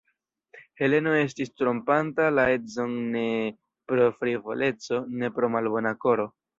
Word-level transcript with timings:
Heleno 0.79 1.13
estis 1.17 1.53
trompanta 1.61 2.27
la 2.39 2.47
edzon 2.55 2.97
ne 3.19 3.25
pro 3.93 4.11
frivoleco, 4.19 5.07
ne 5.23 5.35
pro 5.41 5.57
malbona 5.59 5.99
koro. 6.07 6.33